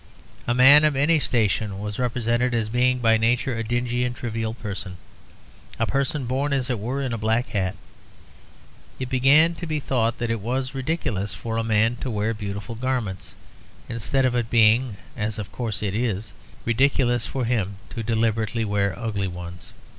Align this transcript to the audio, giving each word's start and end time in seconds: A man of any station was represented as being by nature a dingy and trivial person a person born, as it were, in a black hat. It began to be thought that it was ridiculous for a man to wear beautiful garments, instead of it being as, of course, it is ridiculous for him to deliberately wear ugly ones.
A 0.47 0.55
man 0.55 0.83
of 0.83 0.95
any 0.95 1.19
station 1.19 1.79
was 1.79 1.99
represented 1.99 2.55
as 2.55 2.69
being 2.69 2.97
by 2.97 3.17
nature 3.17 3.55
a 3.55 3.63
dingy 3.63 4.03
and 4.03 4.15
trivial 4.15 4.55
person 4.55 4.97
a 5.77 5.85
person 5.85 6.25
born, 6.25 6.53
as 6.53 6.71
it 6.71 6.79
were, 6.79 7.03
in 7.03 7.13
a 7.13 7.19
black 7.19 7.49
hat. 7.49 7.75
It 8.99 9.09
began 9.11 9.53
to 9.53 9.67
be 9.67 9.79
thought 9.79 10.17
that 10.17 10.31
it 10.31 10.39
was 10.41 10.73
ridiculous 10.73 11.35
for 11.35 11.55
a 11.57 11.63
man 11.63 11.97
to 11.97 12.09
wear 12.09 12.33
beautiful 12.33 12.73
garments, 12.73 13.35
instead 13.87 14.25
of 14.25 14.33
it 14.33 14.49
being 14.49 14.97
as, 15.15 15.37
of 15.37 15.51
course, 15.51 15.83
it 15.83 15.93
is 15.93 16.33
ridiculous 16.65 17.27
for 17.27 17.45
him 17.45 17.75
to 17.91 18.01
deliberately 18.01 18.65
wear 18.65 18.97
ugly 18.97 19.27
ones. 19.27 19.71